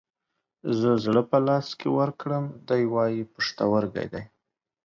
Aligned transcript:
زه 0.79 0.89
زړه 1.05 1.21
په 1.31 1.37
لاس 1.47 1.67
کې 1.79 1.87
ورکړم، 1.97 2.45
دى 2.67 2.81
واي 2.93 3.17
پښتورگى 3.33 4.05
دى. 4.13 4.23